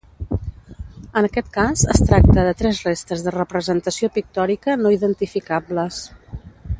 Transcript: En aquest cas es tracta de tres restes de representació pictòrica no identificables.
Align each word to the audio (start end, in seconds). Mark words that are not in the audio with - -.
En 1.19 1.27
aquest 1.27 1.51
cas 1.57 1.83
es 1.95 2.01
tracta 2.11 2.47
de 2.49 2.55
tres 2.63 2.81
restes 2.87 3.23
de 3.27 3.35
representació 3.37 4.13
pictòrica 4.19 4.79
no 4.83 4.97
identificables. 4.99 6.05